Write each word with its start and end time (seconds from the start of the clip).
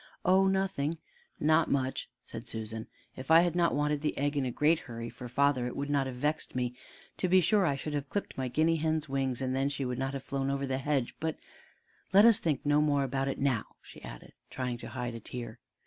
"Oh, 0.25 0.47
nothing, 0.47 0.97
not 1.39 1.69
much," 1.69 2.09
said 2.23 2.47
Susan; 2.47 2.87
"if 3.15 3.29
I 3.29 3.41
had 3.41 3.55
not 3.55 3.75
wanted 3.75 4.01
the 4.01 4.17
egg 4.17 4.35
in 4.35 4.47
a 4.47 4.51
great 4.51 4.79
hurry 4.79 5.11
for 5.11 5.27
father, 5.29 5.67
it 5.67 5.75
would 5.75 5.91
not 5.91 6.07
have 6.07 6.15
vexed 6.15 6.55
me 6.55 6.75
to 7.17 7.29
be 7.29 7.39
sure 7.39 7.67
I 7.67 7.75
should 7.75 7.93
have 7.93 8.09
clipped 8.09 8.35
my 8.35 8.47
guinea 8.47 8.77
hen's 8.77 9.07
wings, 9.07 9.43
and 9.43 9.55
then 9.55 9.69
she 9.69 9.83
could 9.85 9.99
not 9.99 10.15
have 10.15 10.23
flown 10.23 10.49
over 10.49 10.65
the 10.65 10.79
hedge; 10.79 11.13
but 11.19 11.37
let 12.13 12.25
us 12.25 12.39
think 12.39 12.65
no 12.65 12.81
more 12.81 13.03
about 13.03 13.27
it 13.27 13.37
now," 13.37 13.75
she 13.79 14.01
added, 14.01 14.33
trying 14.49 14.79
to 14.79 14.89
hide 14.89 15.13
a 15.13 15.19
tear. 15.19 15.59